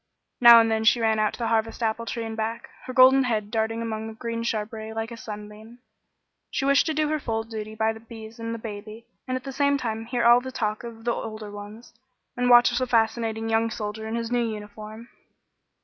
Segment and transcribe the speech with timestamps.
[0.41, 3.25] Now and then she ran out to the Harvest apple tree and back, her golden
[3.25, 5.77] head darting among the green shrubbery like a sunbeam.
[6.49, 9.43] She wished to do her full duty by the bees and the baby, and at
[9.43, 11.93] the same time hear all the talk of the older ones,
[12.35, 15.07] and watch the fascinating young soldier in his new uniform.